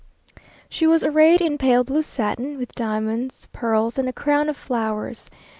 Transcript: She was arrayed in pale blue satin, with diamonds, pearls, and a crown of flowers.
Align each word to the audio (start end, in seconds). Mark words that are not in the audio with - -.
She 0.67 0.87
was 0.87 1.03
arrayed 1.03 1.41
in 1.41 1.59
pale 1.59 1.83
blue 1.83 2.01
satin, 2.01 2.57
with 2.57 2.73
diamonds, 2.73 3.47
pearls, 3.53 3.99
and 3.99 4.09
a 4.09 4.13
crown 4.13 4.49
of 4.49 4.57
flowers. 4.57 5.29